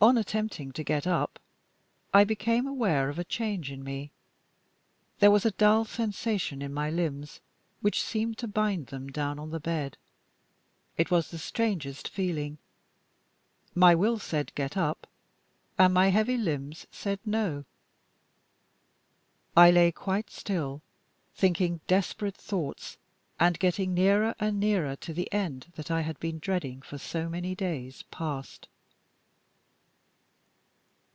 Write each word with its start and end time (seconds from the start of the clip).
On 0.00 0.16
attempting 0.16 0.70
to 0.74 0.84
get 0.84 1.08
up, 1.08 1.40
I 2.14 2.22
became 2.22 2.68
aware 2.68 3.08
of 3.08 3.18
a 3.18 3.24
change 3.24 3.72
in 3.72 3.82
me. 3.82 4.12
There 5.18 5.32
was 5.32 5.44
a 5.44 5.50
dull 5.50 5.84
sensation 5.86 6.62
in 6.62 6.72
my 6.72 6.88
limbs 6.88 7.40
which 7.80 8.00
seemed 8.00 8.38
to 8.38 8.46
bind 8.46 8.86
them 8.86 9.08
down 9.10 9.40
on 9.40 9.50
the 9.50 9.58
bed. 9.58 9.96
It 10.96 11.10
was 11.10 11.32
the 11.32 11.36
strangest 11.38 12.08
feeling. 12.10 12.58
My 13.74 13.92
will 13.96 14.20
said, 14.20 14.54
Get 14.54 14.76
up 14.76 15.08
and 15.76 15.92
my 15.94 16.10
heavy 16.10 16.36
limbs 16.36 16.86
said, 16.92 17.18
No. 17.26 17.64
I 19.56 19.72
lay 19.72 19.90
quite 19.90 20.30
still, 20.30 20.80
thinking 21.34 21.80
desperate 21.88 22.36
thoughts, 22.36 22.98
and 23.40 23.58
getting 23.58 23.94
nearer 23.94 24.36
and 24.38 24.60
nearer 24.60 24.94
to 24.94 25.12
the 25.12 25.28
end 25.32 25.72
that 25.74 25.90
I 25.90 26.02
had 26.02 26.20
been 26.20 26.38
dreading 26.38 26.82
for 26.82 26.98
so 26.98 27.28
many 27.28 27.56
days 27.56 28.04
past. 28.12 28.68